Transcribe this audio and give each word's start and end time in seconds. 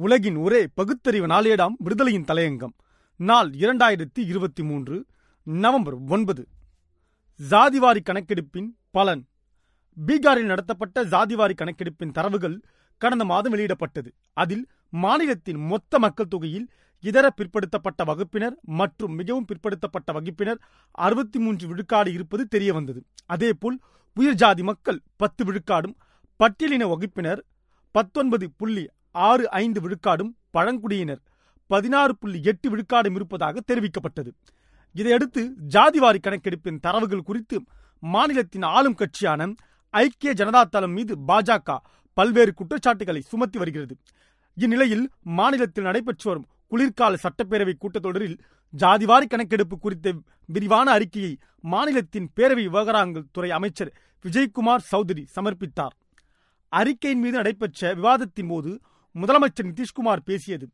உலகின் 0.00 0.36
ஒரே 0.36 0.66
பகுத்தறிவு 0.74 1.26
நாளேடாம் 1.26 1.74
விடுதலையின் 1.84 2.26
தலையங்கம். 2.28 2.74
நாள் 3.16 3.50
இரண்டாயிரத்தி 3.50 4.18
இருபத்தி 4.18 4.62
மூன்று 4.62 4.96
நவம்பர் 5.46 5.96
ஒன்பது. 6.08 6.42
ஜாதிவாரி 7.40 8.00
கணக்கெடுப்பின் 8.02 8.68
பலன். 8.90 9.22
பீகாரில் 10.06 10.50
நடத்தப்பட்ட 10.52 11.04
ஜாதிவாரி 11.04 11.54
கணக்கெடுப்பின் 11.54 12.10
தரவுகள் 12.10 12.56
கடந்த 12.98 13.24
மாதம் 13.24 13.52
வெளியிடப்பட்டது. 13.52 14.10
அதில் 14.32 14.64
மாநிலத்தின் 14.88 15.60
மொத்த 15.66 15.98
மக்கள் 15.98 16.28
தொகையில் 16.28 16.66
இதர 17.04 17.26
பிற்படுத்தப்பட்ட 17.30 18.04
வகுப்பினர் 18.04 18.56
மற்றும் 18.80 19.14
மிகவும் 19.14 19.44
பிற்படுத்தப்பட்ட 19.44 20.12
வகுப்பினர் 20.12 20.60
அறுபத்தி 20.90 21.38
மூன்று 21.38 21.66
விழுக்காடு 21.66 22.12
இருப்பது 22.12 22.46
தெரிய 22.48 22.72
வந்தது 22.72 23.02
அதேபோல் 23.26 23.78
உயர் 24.16 24.34
ஜாதி 24.34 24.62
மக்கள் 24.62 25.02
பத்து 25.16 25.44
விழுக்காடும் 25.44 25.96
பட்டியலின 26.40 26.88
வகுப்பினர் 26.88 27.42
பத்தொன்பது 27.94 28.50
புள்ளி 28.56 28.84
ஆறு 29.10 29.50
ஐந்து 29.50 29.80
விழுக்காடும் 29.80 30.32
பழங்குடியினர் 30.50 31.22
பதினாறு 31.66 32.16
புள்ளி 32.16 32.40
எட்டு 32.42 32.76
விழுக்காடும் 32.76 33.14
இருப்பதாக 33.14 33.60
தெரிவிக்கப்பட்டது. 33.72 34.30
இதையடுத்து 34.92 35.54
ஜாதிவாரி 35.68 36.18
கணக்கெடுப்பின் 36.20 36.80
தரவுகள் 36.80 37.22
குறித்து 37.22 37.64
மாநிலத்தின் 37.98 38.62
ஆளும் 38.62 38.94
கட்சியான 38.94 39.54
ஐக்கிய 39.90 40.32
ஜனதா 40.32 40.62
தளம் 40.62 40.92
மீது 40.92 41.16
பாஜக 41.28 41.78
பல்வேறு 42.12 42.54
குற்றச்சாட்டுகளை 42.54 43.20
சுமத்தி 43.20 43.58
வருகிறது. 43.58 43.98
இந்நிலையில் 44.54 45.10
மாநிலத்தில் 45.20 45.84
நடைபெற்று 45.84 46.30
வரும் 46.30 46.48
குளிர்கால 46.66 47.16
சட்டப்பேரவை 47.22 47.72
கூட்டத்தொடரில் 47.74 48.38
ஜாதிவாரி 48.78 49.26
கணக்கெடுப்பு 49.26 49.78
குறித்த 49.78 50.12
விரிவான 50.46 50.90
அறிக்கையை 50.90 51.38
மாநிலத்தின் 51.60 52.30
பேரவை 52.36 52.64
விவகாரங்கள் 52.68 53.30
துறை 53.32 53.50
அமைச்சர் 53.50 53.92
விஜய்குமார் 54.24 54.86
சௌத்ரி 54.92 55.24
சமர்ப்பித்தார். 55.36 55.94
அறிக்கையின் 56.68 57.20
மீது 57.20 57.36
நடைபெற்ற 57.36 57.94
விவாதத்தின் 57.94 58.46
போது 58.46 58.80
முதலமைச்சர் 59.14 59.68
நிதிஷ்குமார் 59.70 60.22
பேசியது. 60.24 60.66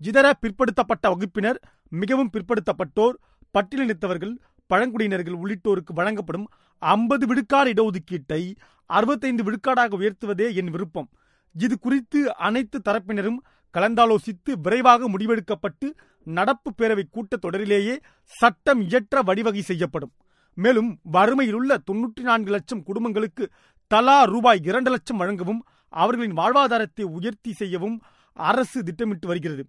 இதர 0.00 0.26
பிற்படுத்தப்பட்ட 0.42 1.04
வகுப்பினர் 1.12 1.58
மிகவும் 1.88 2.30
பிற்படுத்தப்பட்டோர் 2.34 3.16
பட்டியலினத்தவர்கள் 3.54 4.34
பழங்குடியினர்கள் 4.70 5.36
உள்ளிட்டோருக்கு 5.42 5.92
வழங்கப்படும் 5.94 6.46
ஐம்பது 6.78 7.24
விழுக்காடு 7.26 7.70
இடஒதுக்கீட்டை 7.72 8.42
அறுபத்தைந்து 8.90 9.42
விழுக்காடாக 9.44 9.96
உயர்த்துவதே 10.00 10.46
என் 10.60 10.70
விருப்பம். 10.70 11.08
இது 11.54 11.74
குறித்து 11.78 12.20
அனைத்து 12.46 12.78
தரப்பினரும் 12.88 13.38
கலந்தாலோசித்து 13.74 14.52
விரைவாக 14.64 15.08
முடிவெடுக்கப்பட்டு 15.08 15.86
நடப்பு 16.26 16.70
பேரவை 16.78 17.04
கூட்டத்தொடரிலேயே 17.06 17.94
சட்டம் 18.26 18.80
இயற்ற 18.88 19.22
வழிவகை 19.22 19.62
செய்யப்படும். 19.62 20.12
மேலும் 20.58 20.90
வறுமையில் 21.02 21.54
உள்ள 21.54 21.78
தொன்னூற்றி 21.90 22.22
நான்கு 22.28 22.50
லட்சம் 22.50 22.82
குடும்பங்களுக்கு 22.82 23.44
தலா 23.90 24.18
ரூபாய் 24.24 24.60
இரண்டு 24.62 24.90
லட்சம் 24.90 25.16
வழங்கவும் 25.16 25.62
அவர்களின் 26.02 26.36
வாழ்வாதாரத்தை 26.36 27.04
உயர்த்தி 27.16 27.52
செய்யவும் 27.52 27.96
அரசு 28.36 28.78
திட்டமிட்டு 28.82 29.26
வருகிறது. 29.28 29.64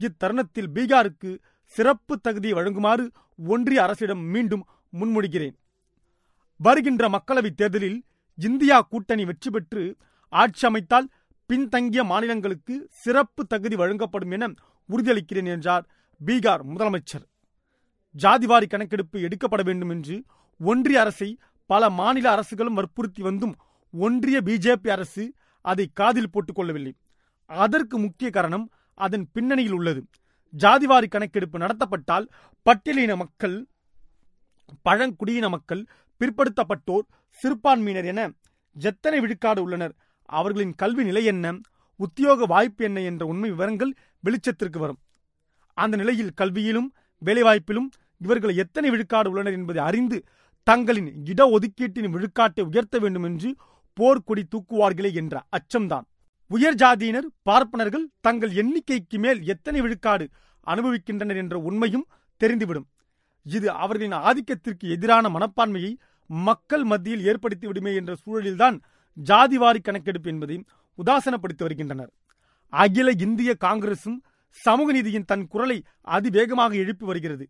இத்தருணத்தில் 0.00 0.72
பீகாருக்கு 0.74 1.30
சிறப்பு 1.74 2.14
தகுதியை 2.20 2.54
வழங்குமாறு 2.58 3.04
ஒன்றிய 3.46 3.82
அரசிடம் 3.82 4.22
மீண்டும் 4.34 4.64
முன்மொழிகிறேன். 4.92 5.56
வருகின்ற 6.60 7.08
மக்களவைத் 7.08 7.58
தேர்தலில் 7.60 7.98
இந்தியா 8.38 8.76
கூட்டணி 8.80 9.24
வெற்றி 9.24 9.50
பெற்று 9.50 9.82
ஆட்சி 10.32 10.64
அமைத்தால் 10.66 11.08
பின்தங்கிய 11.50 12.02
மாநிலங்களுக்கு 12.04 12.74
சிறப்பு 13.02 13.42
தகுதி 13.46 13.76
வழங்கப்படும் 13.76 14.30
என 14.30 14.48
உறுதியளிக்கிறேன் 14.88 15.50
என்றார் 15.54 15.84
பீகார் 16.20 16.62
முதலமைச்சர். 16.72 17.26
ஜாதிவாரி 18.14 18.66
கணக்கெடுப்பு 18.68 19.16
எடுக்கப்பட 19.20 19.62
வேண்டும் 19.62 19.90
என்று 19.90 20.16
ஒன்றிய 20.60 21.00
அரசை 21.00 21.30
பல 21.70 21.90
மாநில 21.90 22.26
அரசுகளும் 22.30 22.78
வற்புறுத்தி 22.78 23.22
வந்தும் 23.22 23.54
ஒன்றிய 23.94 24.38
பிஜேபி 24.44 24.88
அரசு 24.88 25.24
அதை 25.70 25.86
காதில் 26.00 26.32
போட்டுக்கொள்ளவில்லை. 26.32 26.92
அதற்கு 27.50 27.96
முக்கிய 27.98 28.28
காரணம் 28.36 28.66
அதன் 28.98 29.26
பின்னணியில் 29.34 29.76
உள்ளது. 29.78 30.00
ஜாதிவாரி 30.52 31.08
கணக்கெடுப்பு 31.14 31.56
நடத்தப்பட்டால் 31.58 32.26
பட்டியலின 32.66 33.12
மக்கள் 33.22 33.56
பழங்குடியின 34.86 35.46
மக்கள் 35.54 35.82
பிற்படுத்தப்பட்டோர் 36.20 37.06
சிறுபான்மையினர் 37.38 38.08
என 38.12 38.20
எத்தனை 38.76 39.18
விழுக்காடு 39.20 39.60
உள்ளனர் 39.62 39.94
அவர்களின் 40.28 40.74
கல்வி 40.82 41.02
நிலை 41.08 41.22
என்ன 41.32 41.52
உத்தியோக 42.00 42.46
வாய்ப்பு 42.52 42.82
என்ன 42.88 42.98
என்ற 43.10 43.22
உண்மை 43.32 43.48
விவரங்கள் 43.54 43.92
வெளிச்சத்திற்கு 44.24 44.78
வரும். 44.82 45.00
அந்த 45.78 45.94
நிலையில் 46.00 46.36
கல்வியிலும் 46.40 46.88
வேலைவாய்ப்பிலும் 47.22 47.88
இவர்கள் 48.20 48.54
எத்தனை 48.62 48.88
விழுக்காடு 48.90 49.28
உள்ளனர் 49.30 49.56
என்பதை 49.58 49.80
அறிந்து 49.88 50.18
தங்களின் 50.66 51.08
இடஒதுக்கீட்டின் 51.30 52.12
விழுக்காட்டை 52.14 52.62
உயர்த்த 52.70 52.96
வேண்டும் 53.04 53.26
என்று 53.28 53.50
போர்க்கொடி 53.98 54.42
தூக்குவார்களே 54.52 55.10
என்ற 55.20 55.34
அச்சம்தான். 55.56 56.06
உயர் 56.50 56.74
ஜாதியினர் 56.74 57.28
பார்ப்பனர்கள் 57.42 58.04
தங்கள் 58.20 58.52
எண்ணிக்கைக்கு 58.60 59.18
மேல் 59.24 59.40
எத்தனை 59.52 59.80
விழுக்காடு 59.80 60.26
அனுபவிக்கின்றனர் 60.66 61.40
என்ற 61.42 61.56
உண்மையும் 61.68 62.06
தெரிந்துவிடும். 62.40 62.86
இது 63.46 63.68
அவர்களின் 63.84 64.16
ஆதிக்கத்திற்கு 64.28 64.84
எதிரான 64.94 65.28
மனப்பான்மையை 65.28 65.92
மக்கள் 66.30 66.84
மத்தியில் 66.84 67.26
ஏற்படுத்திவிடுமே 67.30 67.92
என்ற 67.94 68.14
சூழலில்தான் 68.22 68.76
ஜாதிவாரி 69.16 69.80
கணக்கெடுப்பு 69.82 70.30
என்பதை 70.30 70.56
உதாசனப்படுத்தி 70.98 71.62
வருகின்றனர். 71.66 72.10
அகில 72.72 73.10
இந்திய 73.26 73.50
காங்கிரசும் 73.64 74.18
சமூக 74.50 74.88
நீதியின் 74.92 75.24
தன் 75.24 75.46
குரலை 75.46 75.78
அதிவேகமாக 76.16 76.72
எழுப்பி 76.74 77.04
வருகிறது. 77.04 77.46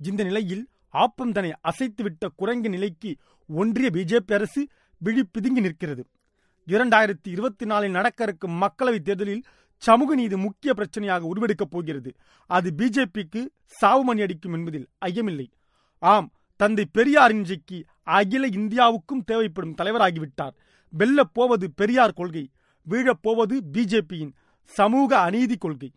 இந்த 0.00 0.20
நிலையில் 0.24 0.64
ஆப்பம் 0.92 1.32
தன்னை 1.32 1.52
அசைத்துவிட்ட 1.70 2.28
குரங்கு 2.36 2.68
நிலைக்கு 2.68 3.10
ஒன்றிய 3.46 3.88
பிஜேபி 3.92 4.34
அரசு 4.34 4.62
விழி 5.02 5.22
பிதுங்கி 5.32 5.60
நிற்கிறது. 5.60 6.06
இரண்டாயிரத்தி 6.66 7.28
இருபத்தி 7.28 7.66
நாலில் 7.66 7.90
நடக்க 7.90 8.24
இருக்கும் 8.24 8.62
மக்களவைத் 8.62 9.04
தேர்தலில் 9.04 9.42
சமூக 9.76 10.14
நீதி 10.14 10.36
முக்கிய 10.36 10.72
பிரச்சனையாக 10.76 11.26
உருவெடுக்கப் 11.34 11.70
போகிறது. 11.70 12.12
அது 12.46 12.72
பிஜேபிக்கு 12.76 13.46
சாவுமணி 13.80 14.22
அடிக்கும் 14.22 14.52
என்பதில் 14.52 14.88
ஐயமில்லை. 15.06 15.46
ஆம் 15.98 16.30
தந்தை 16.56 16.84
பெரியார் 16.92 17.30
இன்றைக்கு 17.30 17.84
அகில 18.02 18.46
இந்தியாவுக்கும் 18.46 19.24
தேவைப்படும் 19.24 19.74
தலைவராகிவிட்டார். 19.82 20.54
வெல்லப் 20.98 21.32
போவது 21.32 21.72
பெரியார் 21.72 22.12
கொள்கை 22.12 22.50
வீழப் 22.82 23.22
போவது 23.22 23.62
பிஜேபியின் 23.72 24.32
சமூக 24.64 25.18
அநீதி 25.18 25.56
கொள்கை. 25.56 25.92